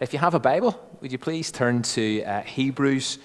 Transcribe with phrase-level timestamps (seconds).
[0.00, 3.18] If you have a Bible, would you please turn to uh, Hebrews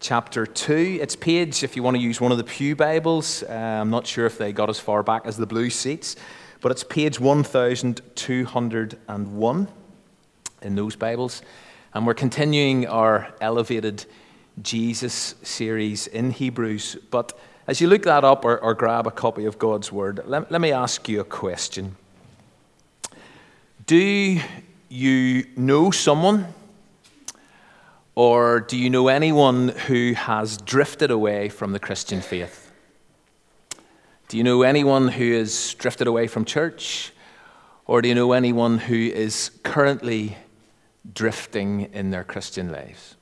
[0.00, 1.00] chapter 2?
[1.02, 4.06] It's page, if you want to use one of the Pew Bibles, uh, I'm not
[4.06, 6.16] sure if they got as far back as the blue seats,
[6.62, 9.68] but it's page 1201
[10.62, 11.42] in those Bibles.
[11.92, 14.06] And we're continuing our Elevated
[14.62, 16.96] Jesus series in Hebrews.
[17.10, 20.50] But as you look that up or, or grab a copy of God's Word, let,
[20.50, 21.96] let me ask you a question.
[23.86, 24.40] Do
[24.88, 26.46] you know someone,
[28.14, 32.70] or do you know anyone who has drifted away from the Christian faith?
[34.28, 37.12] Do you know anyone who has drifted away from church,
[37.86, 40.36] or do you know anyone who is currently
[41.12, 43.16] drifting in their Christian lives?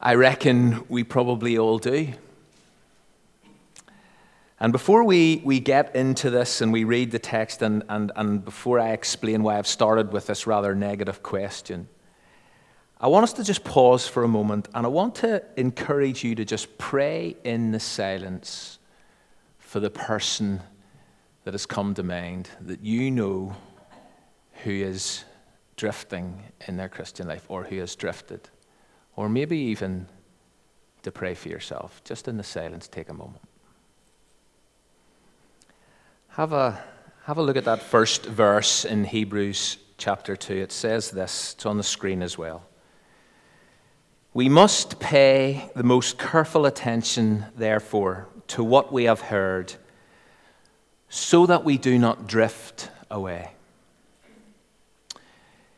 [0.00, 2.12] I reckon we probably all do.
[4.60, 8.44] And before we, we get into this and we read the text, and, and, and
[8.44, 11.88] before I explain why I've started with this rather negative question,
[13.00, 16.34] I want us to just pause for a moment and I want to encourage you
[16.34, 18.80] to just pray in the silence
[19.58, 20.60] for the person
[21.44, 23.54] that has come to mind that you know
[24.64, 25.24] who is
[25.76, 28.50] drifting in their Christian life or who has drifted.
[29.14, 30.08] Or maybe even
[31.02, 32.02] to pray for yourself.
[32.02, 33.47] Just in the silence, take a moment.
[36.28, 36.80] Have a,
[37.24, 40.54] have a look at that first verse in Hebrews chapter 2.
[40.54, 42.64] It says this, it's on the screen as well.
[44.32, 49.74] We must pay the most careful attention, therefore, to what we have heard,
[51.08, 53.52] so that we do not drift away.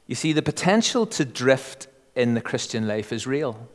[0.07, 3.69] You see, the potential to drift in the Christian life is real.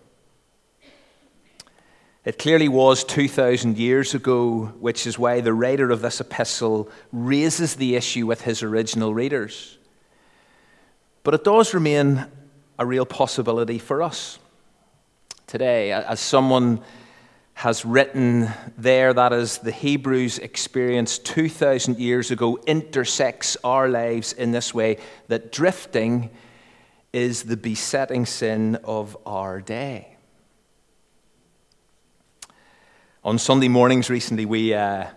[2.26, 7.76] It clearly was 2,000 years ago, which is why the writer of this epistle raises
[7.76, 9.78] the issue with his original readers.
[11.24, 12.26] But it does remain
[12.80, 14.40] a real possibility for us
[15.46, 15.92] today.
[15.92, 16.82] As someone
[17.54, 24.52] has written there, that is, the Hebrews' experience 2,000 years ago intersects our lives in
[24.52, 26.32] this way that drifting
[27.14, 30.15] is the besetting sin of our day.
[33.26, 35.08] On Sunday mornings recently, we, uh,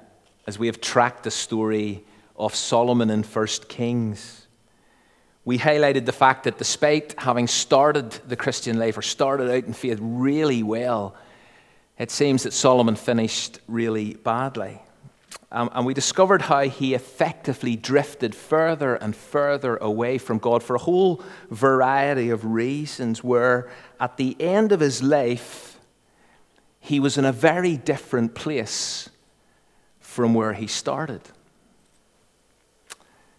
[0.46, 4.46] as we have tracked the story of Solomon in 1 Kings,
[5.44, 9.74] we highlighted the fact that despite having started the Christian life or started out in
[9.74, 11.16] faith really well,
[11.98, 14.80] it seems that Solomon finished really badly.
[15.52, 20.76] Um, and we discovered how he effectively drifted further and further away from God for
[20.76, 23.70] a whole variety of reasons, where
[24.00, 25.67] at the end of his life,
[26.88, 29.10] he was in a very different place
[30.00, 31.20] from where he started.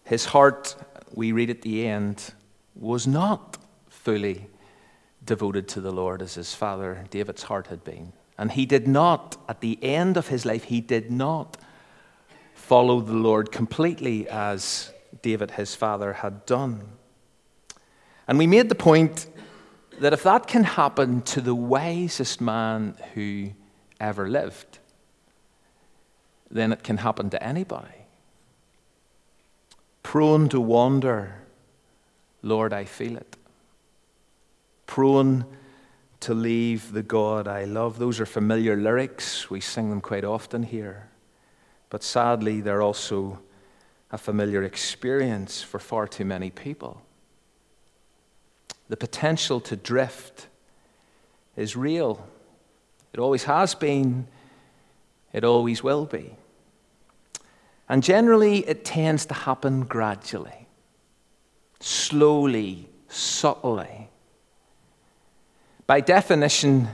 [0.04, 0.76] His heart,
[1.12, 2.32] we read at the end,
[2.76, 3.58] was not
[3.88, 4.46] fully
[5.24, 8.12] devoted to the Lord as his father David's heart had been.
[8.38, 11.56] And he did not, at the end of his life, he did not
[12.54, 16.82] follow the Lord completely as David, his father, had done.
[18.28, 19.26] And we made the point
[20.00, 23.50] that if that can happen to the wisest man who
[24.00, 24.78] ever lived,
[26.50, 28.06] then it can happen to anybody.
[30.02, 31.34] Prone to wander,
[32.42, 33.36] Lord, I feel it.
[34.86, 35.44] Prone
[36.20, 37.98] to leave the God I love.
[37.98, 39.50] Those are familiar lyrics.
[39.50, 41.10] We sing them quite often here.
[41.90, 43.38] But sadly, they're also
[44.10, 47.02] a familiar experience for far too many people
[48.90, 50.48] the potential to drift
[51.56, 52.26] is real.
[53.12, 54.26] It always has been,
[55.32, 56.34] it always will be.
[57.88, 60.66] And generally, it tends to happen gradually,
[61.78, 64.08] slowly, subtly.
[65.86, 66.88] By definition,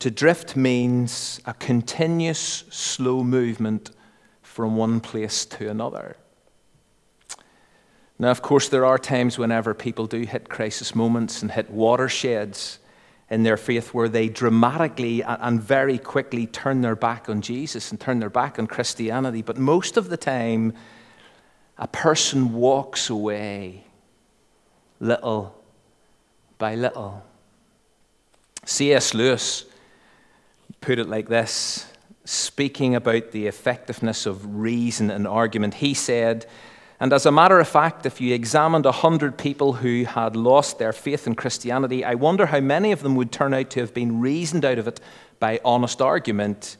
[0.00, 3.92] to drift means a continuous, slow movement
[4.42, 6.16] from one place to another.
[8.18, 12.80] Now, of course, there are times whenever people do hit crisis moments and hit watersheds
[13.30, 18.00] in their faith where they dramatically and very quickly turn their back on Jesus and
[18.00, 19.42] turn their back on Christianity.
[19.42, 20.72] But most of the time,
[21.76, 23.84] a person walks away
[24.98, 25.54] little
[26.56, 27.22] by little.
[28.64, 29.14] C.S.
[29.14, 29.64] Lewis
[30.80, 31.86] put it like this,
[32.24, 35.74] speaking about the effectiveness of reason and argument.
[35.74, 36.46] He said,
[37.00, 40.92] and as a matter of fact, if you examined 100 people who had lost their
[40.92, 44.20] faith in Christianity, I wonder how many of them would turn out to have been
[44.20, 45.00] reasoned out of it
[45.38, 46.76] by honest argument.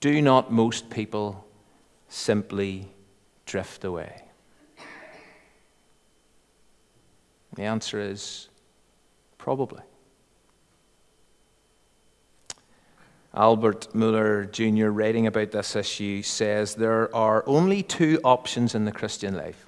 [0.00, 1.44] Do not most people
[2.08, 2.88] simply
[3.44, 4.22] drift away?
[7.54, 8.48] The answer is
[9.36, 9.82] probably.
[13.34, 18.92] Albert Mohler Jr., writing about this issue, says there are only two options in the
[18.92, 19.66] Christian life.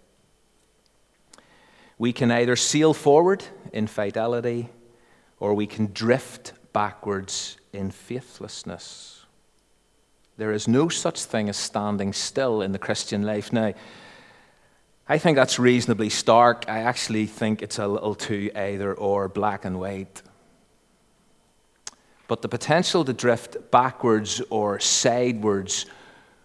[1.99, 4.69] We can either sail forward in fidelity
[5.40, 9.25] or we can drift backwards in faithlessness.
[10.37, 13.52] There is no such thing as standing still in the Christian life.
[13.52, 13.72] Now,
[15.08, 16.64] I think that's reasonably stark.
[16.69, 20.22] I actually think it's a little too either or black and white.
[22.26, 25.87] But the potential to drift backwards or sidewards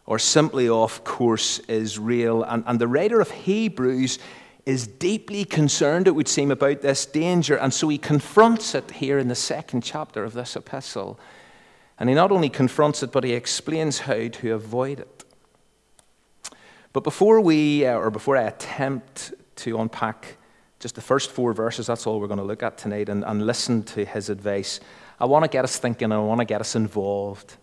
[0.06, 2.44] or simply off course is real.
[2.44, 4.20] And, and the writer of Hebrews
[4.66, 7.56] is deeply concerned, it would seem, about this danger.
[7.56, 11.20] And so he confronts it here in the second chapter of this epistle.
[11.98, 15.26] And he not only confronts it, but he explains how to avoid it.
[16.92, 20.38] But before we, uh, or before I attempt to unpack
[20.80, 23.46] just the first four verses, that's all we're going to look at tonight, and, and
[23.46, 24.80] listen to his advice,
[25.20, 27.58] I want to get us thinking, I want to get us involved.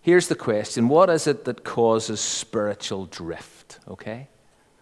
[0.00, 3.80] Here's the question What is it that causes spiritual drift?
[3.88, 4.28] Okay?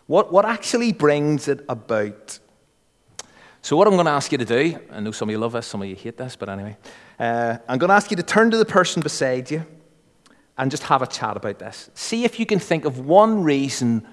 [0.07, 2.39] What, what actually brings it about?
[3.63, 5.53] So, what I'm going to ask you to do, I know some of you love
[5.53, 6.77] this, some of you hate this, but anyway,
[7.19, 9.65] uh, I'm going to ask you to turn to the person beside you
[10.59, 11.89] and just have a chat about this.
[11.95, 14.07] See if you can think of one reason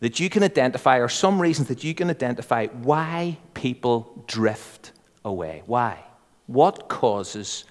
[0.00, 4.92] that you can identify, or some reasons that you can identify, why people drift
[5.24, 5.62] away.
[5.66, 6.02] Why?
[6.50, 7.64] What causes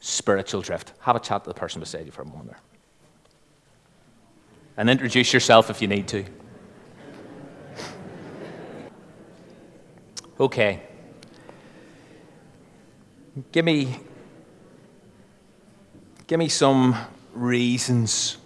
[0.00, 0.94] spiritual drift?
[1.00, 2.60] Have a chat to the person beside you for a moment there.
[4.78, 6.24] And introduce yourself if you need to.
[10.40, 10.80] Okay.
[13.52, 14.00] Give me,
[16.26, 16.96] give me some
[17.34, 18.38] reasons.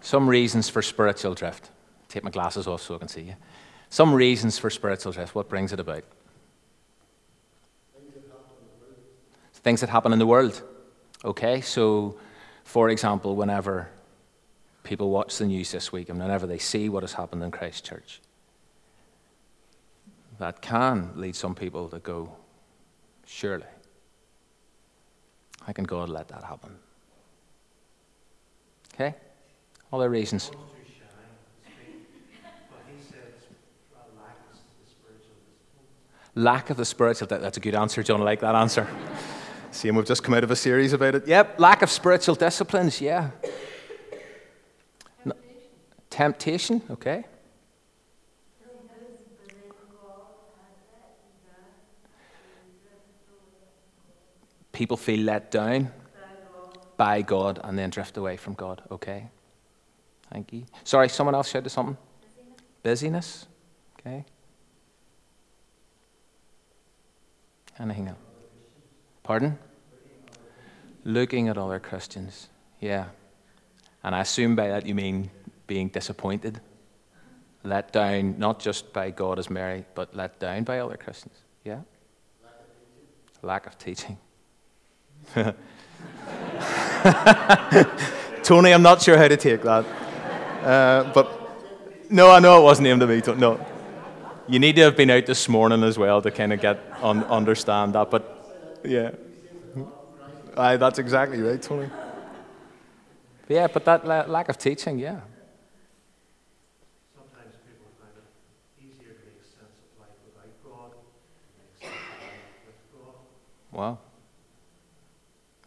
[0.00, 1.70] Some reasons for spiritual drift.
[2.08, 3.34] Take my glasses off so I can see you.
[3.90, 5.34] Some reasons for spiritual drift.
[5.34, 6.04] What brings it about?
[9.62, 10.62] Things that happen in the world.
[11.24, 12.16] Okay, so
[12.64, 13.88] for example, whenever
[14.82, 18.20] people watch the news this week and whenever they see what has happened in Christchurch,
[20.38, 22.34] that can lead some people to go,
[23.26, 23.66] surely,
[25.64, 26.76] how can God let that happen?
[28.94, 29.14] Okay?
[29.92, 30.50] Other reasons.
[36.34, 38.02] Lack of the spiritual, that, that's a good answer.
[38.02, 38.88] John, I like that answer.
[39.72, 41.26] See, and we've just come out of a series about it.
[41.26, 43.30] Yep, lack of spiritual disciplines, yeah.
[45.24, 47.24] Temptation, Temptation okay.
[54.72, 55.92] people feel let down
[56.96, 58.82] by God and then drift away from God.
[58.90, 59.30] Okay.
[60.32, 60.64] Thank you.
[60.82, 61.96] Sorry, someone else shouted something?
[62.82, 63.46] Busyness.
[64.00, 64.24] Okay.
[67.78, 68.31] Anything else?
[69.22, 69.58] Pardon?
[71.04, 72.48] Looking at other Christians.
[72.80, 73.06] Yeah.
[74.02, 75.30] And I assume by that you mean
[75.66, 76.60] being disappointed,
[77.64, 81.36] let down not just by God as Mary, but let down by other Christians.
[81.64, 81.80] Yeah?
[83.42, 84.18] Lack of teaching.
[88.42, 89.84] Tony, I'm not sure how to take that.
[90.64, 91.30] Uh, but
[92.10, 93.22] no, I know it wasn't aimed at me.
[93.36, 93.64] No.
[94.48, 97.24] You need to have been out this morning as well to kind of get un-
[97.24, 98.10] understand that.
[98.10, 98.31] But
[98.84, 99.10] yeah.
[100.56, 101.88] Aye, that's exactly right, Tony.
[103.46, 105.20] But yeah, but that la- lack of teaching, yeah.
[107.16, 111.92] Sometimes people find it easier to make sense of life without God than make sense
[111.92, 113.78] of life with God.
[113.78, 113.98] Wow.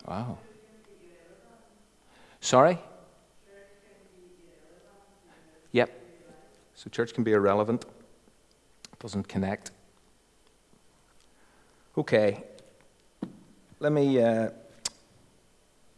[0.07, 0.37] Wow.
[2.41, 2.77] Sorry?
[5.71, 5.89] Yep.
[6.75, 7.85] So church can be irrelevant,
[8.99, 9.71] doesn't connect.
[11.97, 12.43] Okay.
[13.85, 14.19] Let me.
[14.19, 14.49] Uh,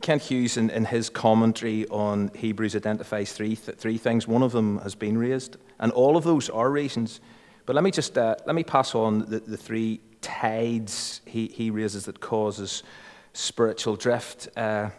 [0.01, 4.27] Kent Hughes, in, in, his commentary on Hebrews, identifies three, th- three things.
[4.27, 7.21] One of them has been raised, and all of those are reasons.
[7.65, 11.71] But let me just uh, let me pass on the, the three tides he, he
[11.71, 12.83] raises that causes
[13.31, 14.49] spiritual drift.
[14.57, 14.89] Uh,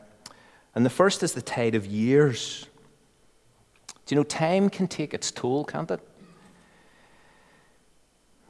[0.74, 2.64] and the first is the tide of years.
[4.06, 6.00] Do you know, time can take its toll, can't it?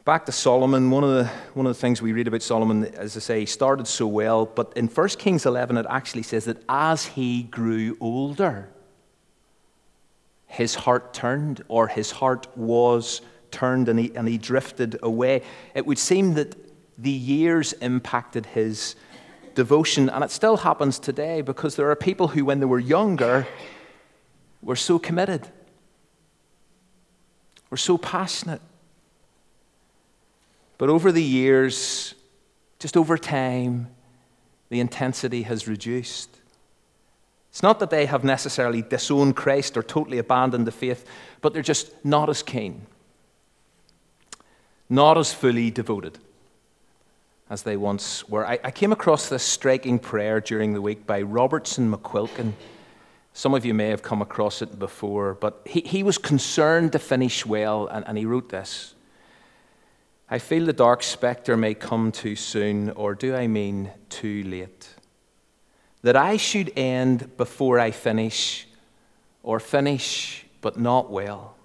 [0.09, 3.15] Back to Solomon, one of, the, one of the things we read about Solomon, as
[3.15, 6.65] I say, he started so well, but in 1 Kings 11, it actually says that
[6.67, 8.71] as he grew older,
[10.47, 15.43] his heart turned, or his heart was turned, and he, and he drifted away.
[15.75, 16.57] It would seem that
[16.97, 18.97] the years impacted his
[19.55, 23.47] devotion, and it still happens today because there are people who, when they were younger,
[24.63, 25.47] were so committed,
[27.69, 28.63] were so passionate,
[30.79, 32.15] But over the years,
[32.79, 33.89] just over time,
[34.69, 36.31] the intensity has reduced.
[37.51, 41.05] It's not that they have necessarily disowned Christ or totally abandoned the faith,
[41.41, 42.87] but they're just not as keen,
[44.89, 46.19] not as fully devoted
[47.51, 48.47] as they once were.
[48.47, 52.53] I, I came across this striking prayer during the week by Robertson McQuilkin.
[53.33, 56.99] Some of you may have come across it before, but he, he was concerned to
[56.99, 58.95] finish well, and, and he wrote this
[60.31, 64.95] I feel the dark spectre may come too soon, or do I mean too late?
[66.03, 68.69] That I should end before I finish,
[69.43, 71.57] or finish but not well.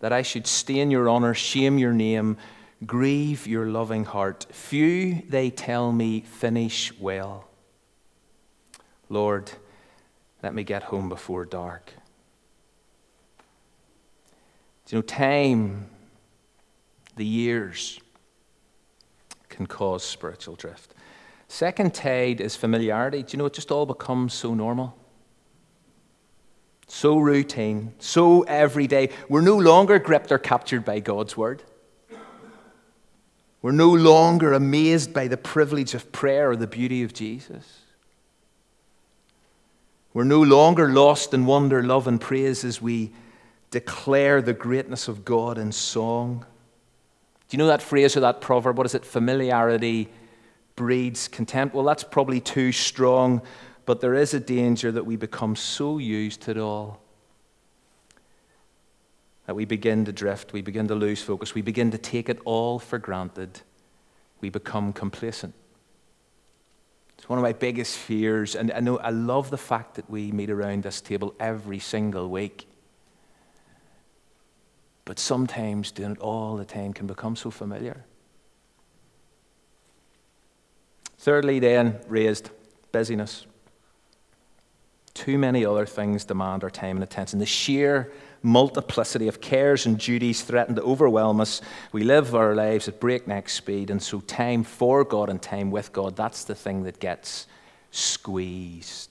[0.00, 2.36] That I should stain your honor, shame your name,
[2.84, 4.46] grieve your loving heart.
[4.50, 7.46] Few, they tell me, finish well.
[9.08, 9.50] Lord,
[10.42, 11.92] let me get home before dark.
[14.86, 15.90] Do you know, time,
[17.20, 18.00] the years,
[19.48, 20.94] can cause spiritual drift.
[21.46, 23.22] Second tide is familiarity.
[23.22, 24.96] Do you know, it just all becomes so normal
[26.90, 29.10] so routine, so everyday.
[29.28, 31.62] We're no longer gripped or captured by God's word.
[33.62, 37.82] We're no longer amazed by the privilege of prayer or the beauty of Jesus.
[40.12, 43.12] We're no longer lost in wonder, love, and praise as we
[43.70, 46.44] declare the greatness of God in song.
[47.50, 48.78] Do you know that phrase or that proverb?
[48.78, 49.04] What is it?
[49.04, 50.08] Familiarity
[50.76, 51.74] breeds contempt.
[51.74, 53.42] Well, that's probably too strong,
[53.86, 57.00] but there is a danger that we become so used to it all
[59.46, 62.38] that we begin to drift, we begin to lose focus, we begin to take it
[62.44, 63.62] all for granted,
[64.40, 65.52] we become complacent.
[67.18, 70.30] It's one of my biggest fears, and I know I love the fact that we
[70.30, 72.68] meet around this table every single week.
[75.10, 78.04] But sometimes doing it all the time can become so familiar.
[81.18, 82.50] Thirdly, then, raised
[82.92, 83.44] busyness.
[85.12, 87.40] Too many other things demand our time and attention.
[87.40, 88.12] The sheer
[88.44, 91.60] multiplicity of cares and duties threaten to overwhelm us.
[91.90, 95.92] We live our lives at breakneck speed, and so time for God and time with
[95.92, 97.48] God, that's the thing that gets
[97.90, 99.09] squeezed.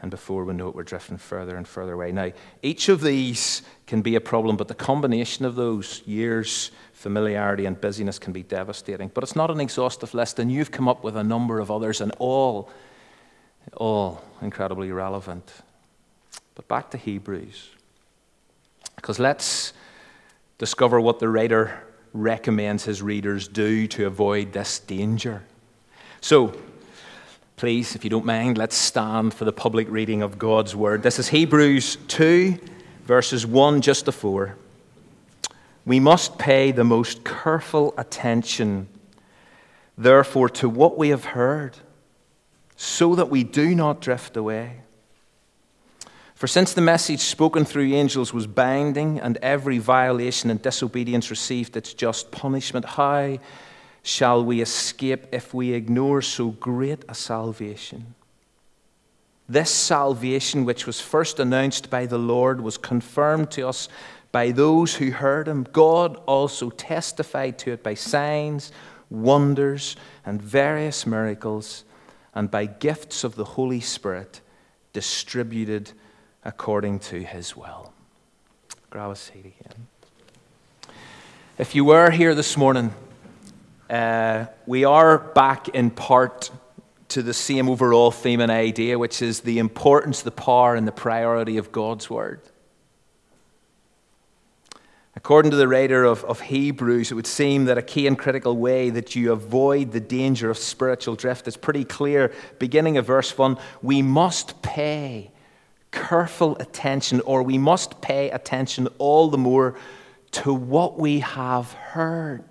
[0.00, 2.12] And before we know it, we're drifting further and further away.
[2.12, 2.30] Now,
[2.62, 7.80] each of these can be a problem, but the combination of those years, familiarity, and
[7.80, 9.10] busyness can be devastating.
[9.12, 12.00] But it's not an exhaustive list, and you've come up with a number of others,
[12.00, 12.70] and all,
[13.76, 15.52] all incredibly relevant.
[16.54, 17.70] But back to Hebrews.
[18.94, 19.72] Because let's
[20.58, 25.42] discover what the writer recommends his readers do to avoid this danger.
[26.20, 26.56] So,
[27.58, 31.02] please, if you don't mind, let's stand for the public reading of God's word.
[31.02, 32.56] This is Hebrews 2,
[33.04, 34.54] verses 1 just to 4.
[35.84, 38.86] We must pay the most careful attention,
[39.96, 41.76] therefore, to what we have heard,
[42.76, 44.82] so that we do not drift away.
[46.36, 51.76] For since the message spoken through angels was binding, and every violation and disobedience received
[51.76, 53.38] its just punishment, how
[54.08, 58.14] shall we escape if we ignore so great a salvation?
[59.46, 63.86] This salvation, which was first announced by the Lord, was confirmed to us
[64.32, 65.66] by those who heard him.
[65.72, 68.72] God also testified to it by signs,
[69.10, 71.84] wonders, and various miracles,
[72.34, 74.40] and by gifts of the Holy Spirit
[74.94, 75.92] distributed
[76.46, 77.92] according to his will.
[78.88, 79.86] Grab a seat again.
[81.58, 82.94] If you were here this morning,
[83.90, 86.50] uh, we are back in part
[87.08, 90.92] to the same overall theme and idea, which is the importance, the power, and the
[90.92, 92.42] priority of God's Word.
[95.16, 98.56] According to the writer of, of Hebrews, it would seem that a key and critical
[98.56, 102.32] way that you avoid the danger of spiritual drift is pretty clear.
[102.58, 105.32] Beginning of verse 1 we must pay
[105.90, 109.74] careful attention, or we must pay attention all the more
[110.30, 112.44] to what we have heard.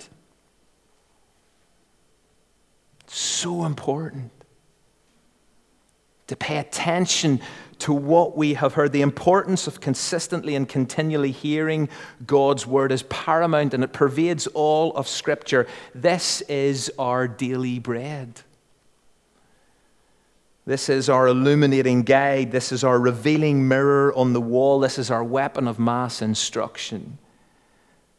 [3.17, 4.31] So important
[6.27, 7.41] to pay attention
[7.79, 8.91] to what we have heard.
[8.91, 11.89] The importance of consistently and continually hearing
[12.27, 15.65] God's word is paramount and it pervades all of Scripture.
[15.95, 18.41] This is our daily bread.
[20.67, 22.51] This is our illuminating guide.
[22.51, 24.79] This is our revealing mirror on the wall.
[24.79, 27.17] This is our weapon of mass instruction.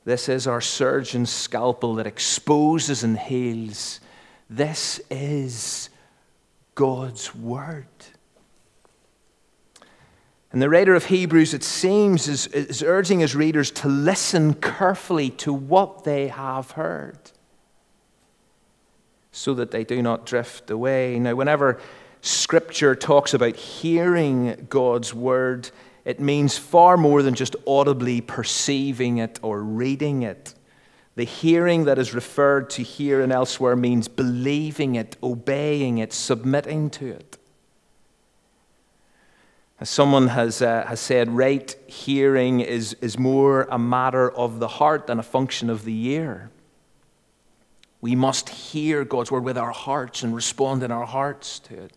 [0.05, 4.00] This is our surgeon's scalpel that exposes and heals.
[4.50, 5.90] This is
[6.75, 7.87] God's Word.
[10.50, 15.28] And the writer of Hebrews, it seems, is, is urging his readers to listen carefully
[15.31, 17.19] to what they have heard
[19.31, 21.19] so that they do not drift away.
[21.19, 21.81] Now, whenever
[22.23, 25.71] Scripture talks about hearing God's word,
[26.05, 30.55] it means far more than just audibly perceiving it or reading it.
[31.19, 36.91] The hearing that is referred to here and elsewhere means believing it, obeying it, submitting
[36.91, 37.39] to it.
[39.81, 44.69] As someone has, uh, has said, right hearing is, is more a matter of the
[44.69, 46.51] heart than a function of the ear.
[48.01, 51.95] We must hear God's word with our hearts and respond in our hearts to it.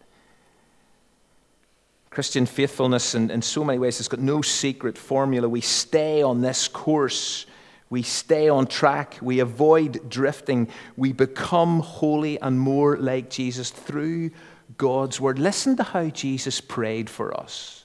[2.10, 5.48] Christian faithfulness, in, in so many ways, has got no secret formula.
[5.48, 7.46] We stay on this course.
[7.92, 9.18] We stay on track.
[9.22, 10.70] We avoid drifting.
[10.96, 14.32] We become holy and more like Jesus through
[14.78, 15.38] God's word.
[15.38, 17.84] Listen to how Jesus prayed for us.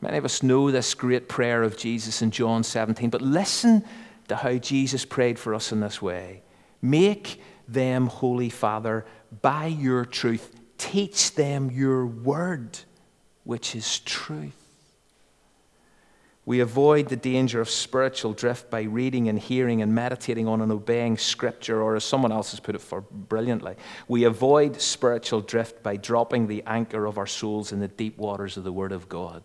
[0.00, 3.84] Many of us know this great prayer of Jesus in John 17, but listen
[4.28, 6.42] to how Jesus prayed for us in this way
[6.80, 9.04] Make them holy, Father,
[9.42, 10.50] by your truth.
[10.78, 12.78] Teach them your word,
[13.44, 14.63] which is truth.
[16.46, 20.70] We avoid the danger of spiritual drift by reading and hearing and meditating on and
[20.70, 23.76] obeying Scripture, or as someone else has put it for brilliantly,
[24.08, 28.58] we avoid spiritual drift by dropping the anchor of our souls in the deep waters
[28.58, 29.42] of the Word of God.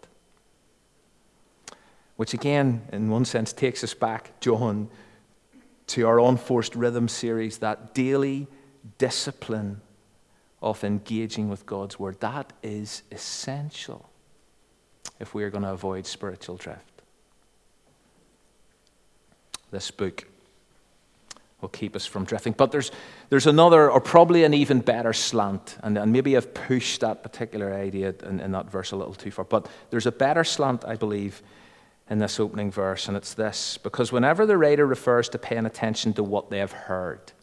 [2.17, 4.89] Which, again, in one sense, takes us back, John,
[5.87, 8.47] to our Unforced Rhythm series, that daily
[8.97, 9.79] discipline
[10.61, 12.19] of engaging with God's Word.
[12.19, 14.08] That is essential
[15.19, 16.89] if we are going to avoid spiritual drift
[19.71, 20.25] this book
[21.61, 22.53] will keep us from drifting.
[22.53, 22.91] But there's,
[23.29, 27.73] there's another, or probably an even better slant, and, and maybe I've pushed that particular
[27.73, 29.45] idea in, in that verse a little too far.
[29.45, 31.41] But there's a better slant, I believe,
[32.09, 36.13] in this opening verse, and it's this because whenever the writer refers to paying attention
[36.13, 37.33] to what they have heard,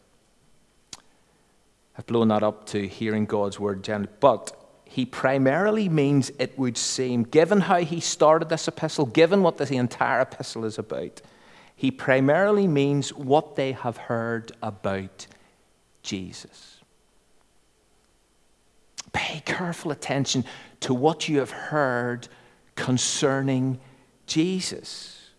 [1.97, 4.56] I've blown that up to hearing God's word generally, but
[4.89, 9.75] he primarily means, it would seem, given how he started this epistle, given what the
[9.75, 11.21] entire epistle is about
[11.77, 15.27] he primarily means what they have heard about
[16.01, 16.81] Jesus.
[19.13, 20.43] Pay careful attention
[20.79, 22.27] to what you have heard
[22.75, 23.79] concerning
[24.25, 25.29] Jesus.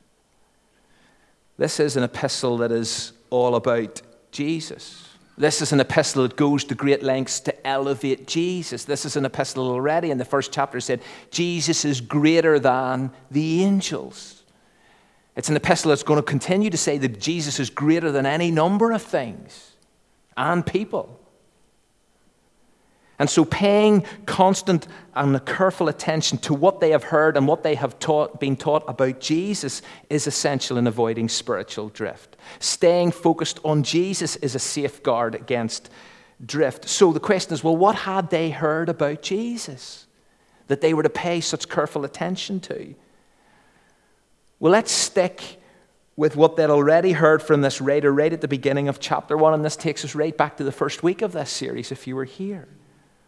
[1.56, 5.08] This is an epistle that is all about Jesus.
[5.36, 8.84] This is an epistle that goes to great lengths to elevate Jesus.
[8.84, 11.00] This is an epistle already in the first chapter said,
[11.30, 14.42] Jesus is greater than the angels.
[15.36, 18.50] It's an epistle that's going to continue to say that Jesus is greater than any
[18.50, 19.72] number of things
[20.36, 21.18] and people.
[23.20, 27.74] And so, paying constant and careful attention to what they have heard and what they
[27.74, 32.36] have taught, been taught about Jesus is essential in avoiding spiritual drift.
[32.60, 35.90] Staying focused on Jesus is a safeguard against
[36.44, 36.88] drift.
[36.88, 40.06] So, the question is well, what had they heard about Jesus
[40.68, 42.94] that they were to pay such careful attention to?
[44.60, 45.58] Well, let's stick
[46.16, 49.54] with what they'd already heard from this writer right at the beginning of chapter one,
[49.54, 52.16] and this takes us right back to the first week of this series, if you
[52.16, 52.66] were here,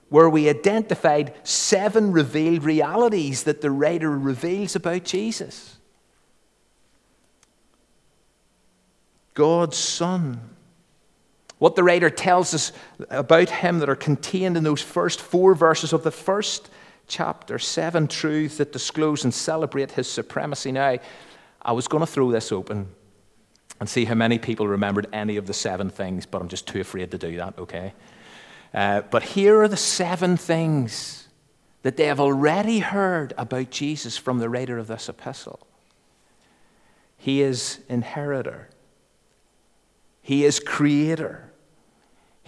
[0.09, 5.77] where we identified seven revealed realities that the writer reveals about Jesus.
[9.35, 10.40] God's Son.
[11.61, 12.73] What the writer tells us
[13.11, 16.70] about him that are contained in those first four verses of the first
[17.07, 20.73] chapter, seven truths that disclose and celebrate his supremacy.
[20.73, 20.96] Now,
[21.61, 22.88] I was going to throw this open
[23.79, 26.81] and see how many people remembered any of the seven things, but I'm just too
[26.81, 27.92] afraid to do that, okay?
[28.73, 31.29] Uh, but here are the seven things
[31.83, 35.61] that they have already heard about Jesus from the writer of this epistle.
[37.18, 38.70] He is inheritor.
[40.23, 41.49] He is creator.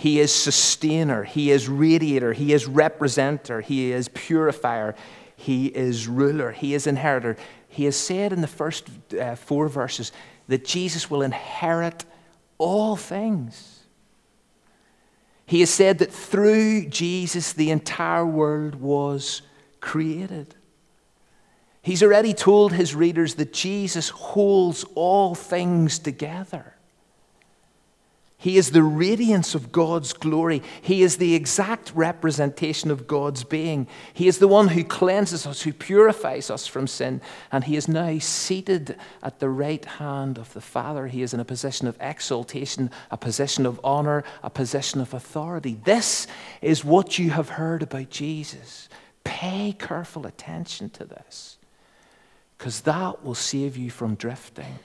[0.02, 1.22] He is sustainer.
[1.22, 2.32] He is radiator.
[2.32, 3.62] He is representer.
[3.62, 4.96] He is purifier.
[5.36, 6.50] He is ruler.
[6.50, 7.36] He is inheritor.
[7.68, 10.10] He has said in the first uh, four verses
[10.48, 12.04] that Jesus will inherit
[12.58, 13.84] all things.
[15.46, 19.42] He has said that through Jesus, the entire world was
[19.78, 20.56] created.
[21.80, 26.74] He's already told his readers that Jesus holds all things together.
[28.42, 30.64] He is the radiance of God's glory.
[30.80, 33.86] He is the exact representation of God's being.
[34.12, 37.20] He is the one who cleanses us, who purifies us from sin.
[37.52, 41.06] And He is now seated at the right hand of the Father.
[41.06, 45.78] He is in a position of exaltation, a position of honor, a position of authority.
[45.84, 46.26] This
[46.60, 48.88] is what you have heard about Jesus.
[49.22, 51.58] Pay careful attention to this
[52.58, 54.80] because that will save you from drifting.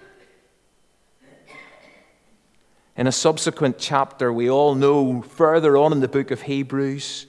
[2.98, 7.28] In a subsequent chapter, we all know further on in the book of Hebrews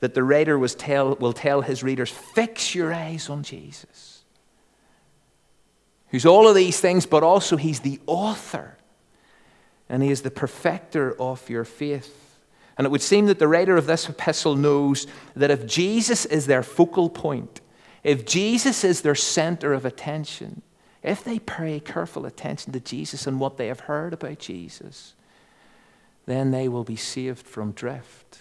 [0.00, 4.22] that the writer tell, will tell his readers, Fix your eyes on Jesus,
[6.08, 8.76] who's all of these things, but also he's the author
[9.88, 12.38] and he is the perfecter of your faith.
[12.76, 16.46] And it would seem that the writer of this epistle knows that if Jesus is
[16.46, 17.60] their focal point,
[18.04, 20.60] if Jesus is their center of attention,
[21.06, 25.14] if they pay careful attention to Jesus and what they have heard about Jesus,
[26.26, 28.40] then they will be saved from drift.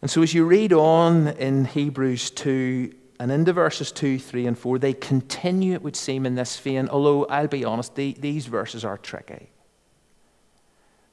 [0.00, 4.58] And so, as you read on in Hebrews 2 and into verses 2, 3, and
[4.58, 8.46] 4, they continue, it would seem, in this vein, although I'll be honest, the, these
[8.46, 9.48] verses are tricky.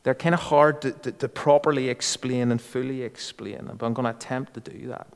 [0.04, 4.04] They're kind of hard to, to, to properly explain and fully explain, but I'm going
[4.04, 5.08] to attempt to do that.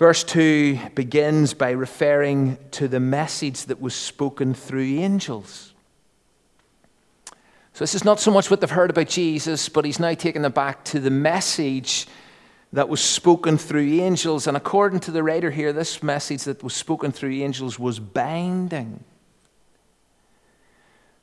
[0.00, 5.74] Verse 2 begins by referring to the message that was spoken through angels.
[7.74, 10.40] So, this is not so much what they've heard about Jesus, but he's now taking
[10.40, 12.06] them back to the message
[12.72, 14.46] that was spoken through angels.
[14.46, 19.04] And according to the writer here, this message that was spoken through angels was binding.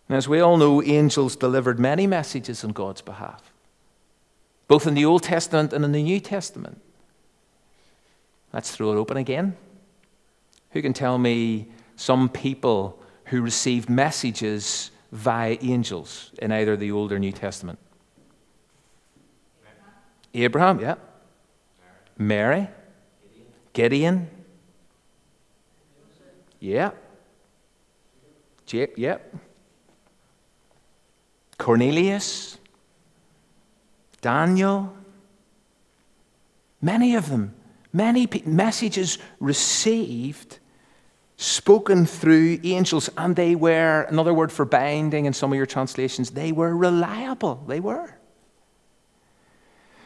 [0.08, 3.52] And as we all know, angels delivered many messages on God's behalf,
[4.68, 6.80] both in the Old Testament and in the New Testament.
[8.54, 9.56] Let's throw it open again.
[10.72, 17.12] Who can tell me some people who received messages via angels in either the Old
[17.12, 17.80] or New Testament?
[20.34, 20.96] Abraham, yeah.
[22.18, 22.68] Mary.
[23.74, 24.30] Gideon.
[26.60, 26.92] Yeah.
[28.66, 29.18] Jake, yeah.
[31.58, 32.58] Cornelius.
[34.22, 34.96] Daniel.
[36.82, 37.56] Many of them
[37.98, 40.60] Many messages received,
[41.36, 46.30] spoken through angels, and they were, another word for binding in some of your translations,
[46.30, 47.64] they were reliable.
[47.68, 48.17] They were.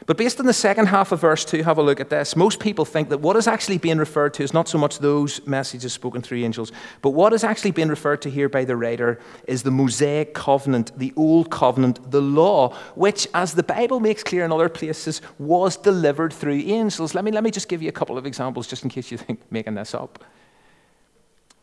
[0.07, 2.35] But based on the second half of verse 2, have a look at this.
[2.35, 5.45] Most people think that what is actually being referred to is not so much those
[5.45, 9.19] messages spoken through angels, but what is actually being referred to here by the writer
[9.47, 14.43] is the Mosaic covenant, the Old Covenant, the law, which, as the Bible makes clear
[14.43, 17.13] in other places, was delivered through angels.
[17.13, 19.17] Let me, let me just give you a couple of examples just in case you
[19.17, 20.23] think making this up.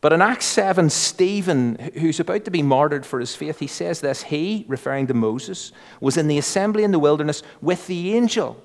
[0.01, 3.99] But in Acts 7, Stephen, who's about to be martyred for his faith, he says
[3.99, 8.63] this He, referring to Moses, was in the assembly in the wilderness with the angel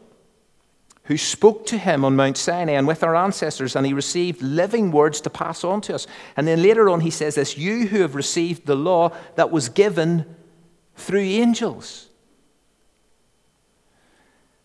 [1.04, 4.90] who spoke to him on Mount Sinai and with our ancestors, and he received living
[4.90, 6.06] words to pass on to us.
[6.36, 9.68] And then later on, he says this You who have received the law that was
[9.68, 10.36] given
[10.96, 12.08] through angels.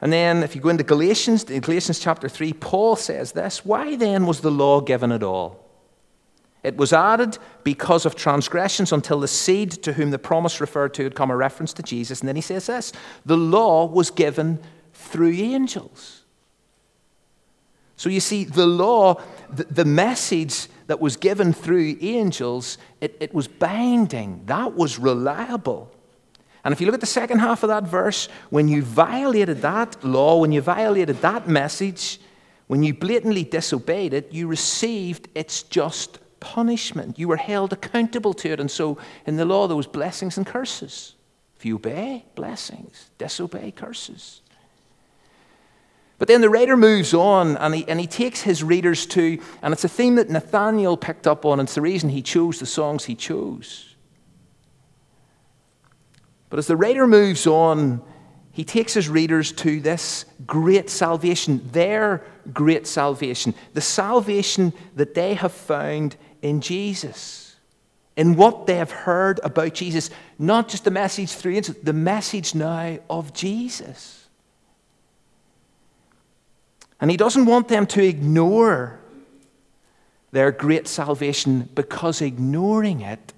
[0.02, 3.98] And then, if you go into Galatians, in Galatians chapter 3, Paul says this Why
[3.98, 5.69] then was the law given at all?
[6.64, 11.04] It was added because of transgressions until the seed to whom the promise referred to
[11.04, 12.20] had come a reference to Jesus.
[12.20, 12.92] And then he says this
[13.26, 14.60] the law was given
[14.94, 16.24] through angels.
[17.96, 23.50] So you see, the law, the, message that was given through angels, it, it was
[23.50, 25.92] binding, that was reliable.
[26.64, 30.02] And if you look at the second half of that verse, when you violated that
[30.02, 32.22] law, when you violated that message,
[32.68, 37.20] when you blatantly disobeyed it, you received its just punishment.
[37.20, 38.60] You were held accountable to it.
[38.60, 41.16] And so in the law, there was blessings and curses.
[41.58, 43.10] If you obey, blessings.
[43.18, 44.42] Disobey, curses.
[46.18, 49.74] But then the writer moves on and he, and he takes his readers to, and
[49.74, 52.66] it's a theme that Nathaniel picked up on, and it's the reason he chose the
[52.66, 53.96] songs he chose.
[56.50, 58.02] But as the writer moves on,
[58.52, 65.36] he takes his readers to this great salvation, their great salvation, the salvation that they
[65.36, 67.56] have found in Jesus,
[68.16, 72.56] in what they have heard about Jesus, not just the message through angels, the message
[72.56, 74.28] now of Jesus.
[77.02, 79.00] And he doesn't want them to ignore
[80.32, 83.34] their great salvation because ignoring it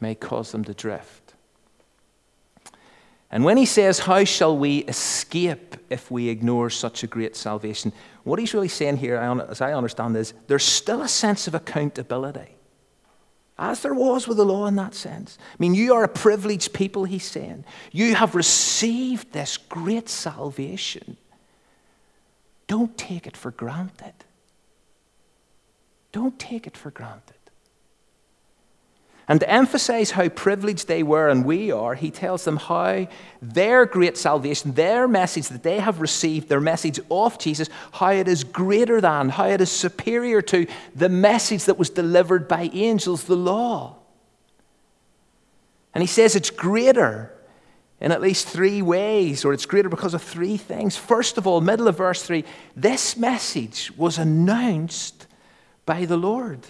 [0.00, 1.19] may cause them to drift.
[3.30, 7.92] And when he says, How shall we escape if we ignore such a great salvation?
[8.24, 12.56] What he's really saying here, as I understand, is there's still a sense of accountability,
[13.58, 15.38] as there was with the law in that sense.
[15.52, 17.64] I mean, you are a privileged people, he's saying.
[17.92, 21.16] You have received this great salvation.
[22.66, 24.14] Don't take it for granted.
[26.12, 27.39] Don't take it for granted.
[29.30, 33.06] And to emphasize how privileged they were and we are, he tells them how
[33.40, 38.26] their great salvation, their message that they have received, their message of Jesus, how it
[38.26, 40.66] is greater than, how it is superior to
[40.96, 43.94] the message that was delivered by angels, the law.
[45.94, 47.32] And he says it's greater
[48.00, 50.96] in at least three ways, or it's greater because of three things.
[50.96, 55.28] First of all, middle of verse 3, this message was announced
[55.86, 56.66] by the Lord.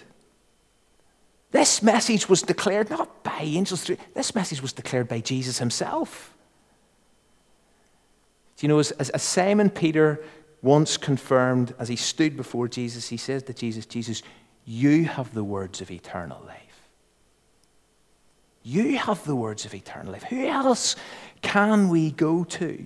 [1.51, 6.33] This message was declared not by angels, this message was declared by Jesus himself.
[8.57, 10.23] Do you know, as, as Simon Peter
[10.61, 14.21] once confirmed as he stood before Jesus, he says to Jesus, Jesus,
[14.65, 16.89] you have the words of eternal life.
[18.63, 20.23] You have the words of eternal life.
[20.23, 20.95] Who else
[21.41, 22.85] can we go to?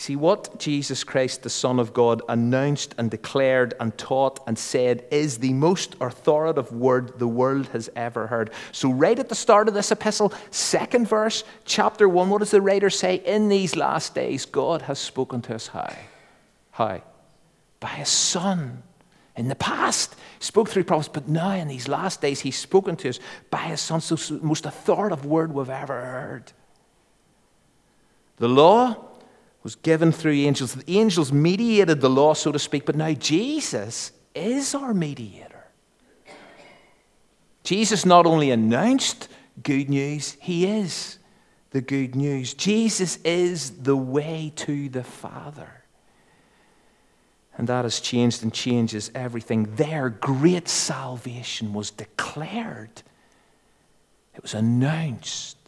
[0.00, 5.04] See, what Jesus Christ, the Son of God, announced and declared and taught and said
[5.10, 8.48] is the most authoritative word the world has ever heard.
[8.72, 12.62] So, right at the start of this epistle, second verse, chapter 1, what does the
[12.62, 13.16] writer say?
[13.16, 15.94] In these last days, God has spoken to us how?
[16.70, 17.02] How?
[17.78, 18.82] By His Son.
[19.36, 22.96] In the past, He spoke through prophets, but now in these last days, He's spoken
[22.96, 24.00] to us by His Son.
[24.00, 26.52] So, the most authoritative word we've ever heard.
[28.38, 29.09] The law
[29.62, 30.74] was given through angels.
[30.74, 35.64] The angels mediated the law, so to speak, but now Jesus is our mediator.
[37.62, 39.28] Jesus not only announced
[39.62, 41.18] good news, he is
[41.70, 42.54] the good news.
[42.54, 45.84] Jesus is the way to the Father.
[47.56, 49.74] And that has changed and changes everything.
[49.76, 53.02] Their great salvation was declared,
[54.34, 55.58] it was announced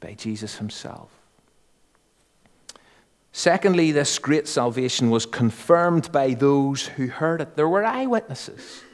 [0.00, 1.13] by Jesus himself.
[3.36, 7.56] Secondly, this great salvation was confirmed by those who heard it.
[7.56, 8.84] There were eyewitnesses.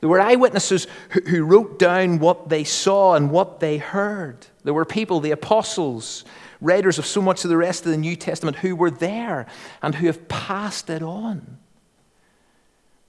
[0.00, 4.46] There were eyewitnesses who, wrote down what they saw and what they heard.
[4.64, 6.24] There were people, the apostles,
[6.62, 9.44] writers of so much of the rest of the New Testament, who were there
[9.82, 11.58] and who have passed it on,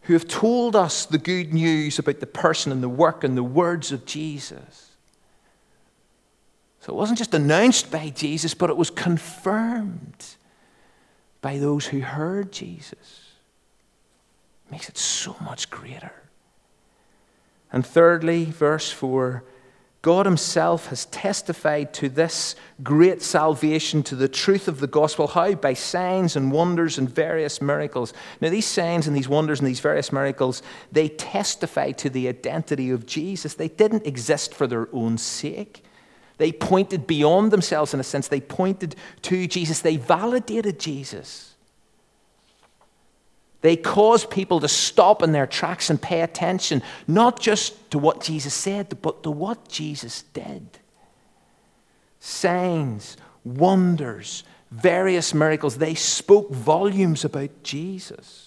[0.01, 3.41] who have told us the good news about the person and the work and the
[3.43, 4.94] words of Jesus.
[6.85, 10.23] So it wasn't just announced by Jesus, but it was confirmed
[11.41, 13.31] by those who heard Jesus.
[14.67, 16.11] It makes it so much greater.
[17.73, 19.43] And thirdly, verse 4
[20.03, 25.25] God Himself has testified to this great salvation, to the truth of the gospel.
[25.25, 25.55] How?
[25.55, 28.13] By signs and wonders and various miracles.
[28.41, 32.91] Now, these signs and these wonders and these various miracles, they testify to the identity
[32.91, 33.55] of Jesus.
[33.55, 35.81] They didn't exist for their own sake.
[36.37, 38.27] They pointed beyond themselves in a sense.
[38.27, 39.81] They pointed to Jesus.
[39.81, 41.55] They validated Jesus.
[43.61, 48.21] They caused people to stop in their tracks and pay attention, not just to what
[48.21, 50.67] Jesus said, but to what Jesus did.
[52.19, 58.44] Signs, wonders, various miracles, they spoke volumes about Jesus.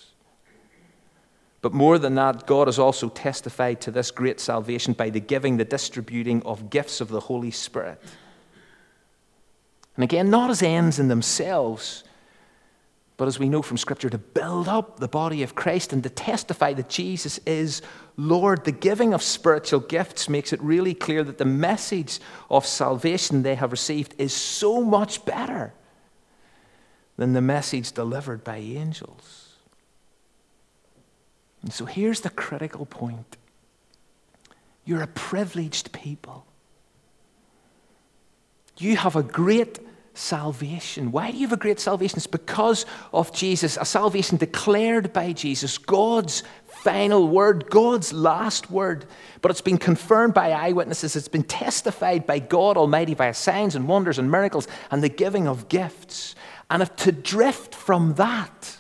[1.61, 5.57] But more than that, God has also testified to this great salvation by the giving,
[5.57, 8.01] the distributing of gifts of the Holy Spirit.
[9.97, 12.05] And again, not as ends in themselves,
[13.17, 16.09] but as we know from Scripture, to build up the body of Christ and to
[16.09, 17.83] testify that Jesus is
[18.17, 18.65] Lord.
[18.65, 23.57] The giving of spiritual gifts makes it really clear that the message of salvation they
[23.57, 25.75] have received is so much better
[27.17, 29.48] than the message delivered by angels.
[31.63, 33.37] And so here's the critical point
[34.85, 36.47] you're a privileged people.
[38.79, 39.81] You have a great
[40.15, 41.13] salvation.
[41.13, 42.17] Why do you have a great salvation?
[42.17, 49.05] It's because of Jesus, a salvation declared by Jesus, God's final word, God's last word.
[49.43, 53.89] But it's been confirmed by eyewitnesses, it's been testified by God Almighty via signs and
[53.89, 56.35] wonders and miracles and the giving of gifts.
[56.71, 58.78] And if to drift from that,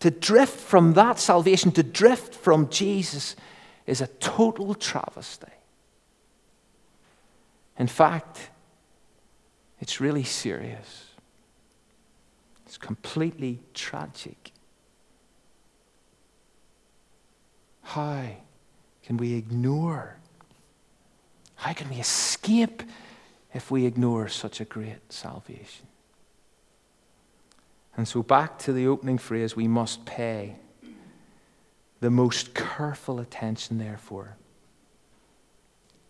[0.00, 3.36] to drift from that salvation, to drift from Jesus,
[3.86, 5.46] is a total travesty.
[7.78, 8.50] In fact,
[9.80, 11.06] it's really serious.
[12.66, 14.52] It's completely tragic.
[17.82, 18.24] How
[19.02, 20.16] can we ignore?
[21.56, 22.82] How can we escape
[23.52, 25.89] if we ignore such a great salvation?
[27.96, 30.56] And so, back to the opening phrase, we must pay
[32.00, 34.36] the most careful attention, therefore,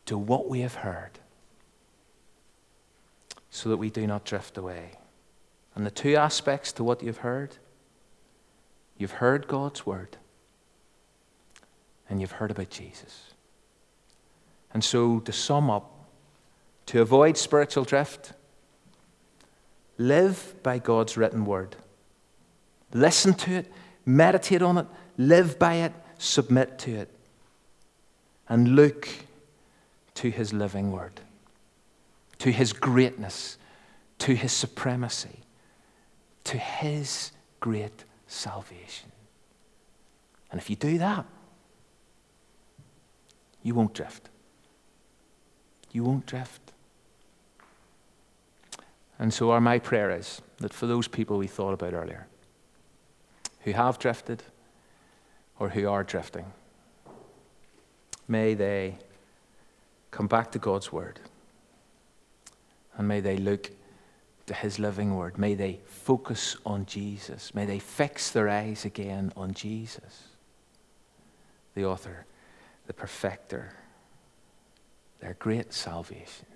[0.06, 1.18] to what we have heard
[3.50, 4.92] so that we do not drift away.
[5.74, 7.56] And the two aspects to what you've heard
[8.96, 10.18] you've heard God's word,
[12.10, 13.32] and you've heard about Jesus.
[14.74, 16.10] And so, to sum up,
[16.86, 18.34] to avoid spiritual drift,
[20.00, 21.76] live by God's written word.
[22.94, 23.72] Listen to it,
[24.06, 24.86] meditate on it,
[25.18, 27.10] live by it, submit to it,
[28.48, 29.06] and look
[30.14, 31.20] to his living word,
[32.38, 33.58] to his greatness,
[34.18, 35.40] to his supremacy,
[36.44, 39.12] to his great salvation.
[40.50, 41.26] And if you do that,
[43.62, 44.30] you won't drift.
[45.92, 46.72] You won't drift.
[49.20, 52.26] And so, our, my prayer is that for those people we thought about earlier,
[53.60, 54.42] who have drifted
[55.58, 56.46] or who are drifting,
[58.26, 58.96] may they
[60.10, 61.20] come back to God's Word
[62.96, 63.70] and may they look
[64.46, 65.36] to His living Word.
[65.36, 67.54] May they focus on Jesus.
[67.54, 70.28] May they fix their eyes again on Jesus,
[71.74, 72.24] the author,
[72.86, 73.74] the perfecter,
[75.20, 76.46] their great salvation.